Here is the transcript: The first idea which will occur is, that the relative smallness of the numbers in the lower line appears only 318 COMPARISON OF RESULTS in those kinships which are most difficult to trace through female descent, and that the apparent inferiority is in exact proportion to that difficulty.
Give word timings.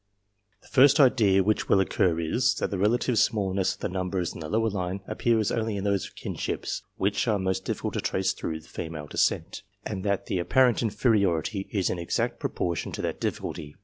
The 0.63 0.67
first 0.67 0.99
idea 0.99 1.43
which 1.43 1.69
will 1.69 1.79
occur 1.79 2.19
is, 2.19 2.55
that 2.55 2.71
the 2.71 2.79
relative 2.79 3.19
smallness 3.19 3.75
of 3.75 3.81
the 3.81 3.87
numbers 3.89 4.33
in 4.33 4.39
the 4.39 4.49
lower 4.49 4.71
line 4.71 5.01
appears 5.07 5.51
only 5.51 5.79
318 5.79 5.83
COMPARISON 5.83 5.85
OF 5.85 5.93
RESULTS 5.93 6.17
in 6.17 6.27
those 6.31 6.41
kinships 6.41 6.81
which 6.97 7.27
are 7.27 7.37
most 7.37 7.65
difficult 7.65 7.93
to 7.93 8.01
trace 8.01 8.33
through 8.33 8.61
female 8.61 9.05
descent, 9.05 9.61
and 9.85 10.03
that 10.03 10.25
the 10.25 10.39
apparent 10.39 10.81
inferiority 10.81 11.67
is 11.69 11.91
in 11.91 11.99
exact 11.99 12.39
proportion 12.39 12.91
to 12.93 13.03
that 13.03 13.21
difficulty. 13.21 13.75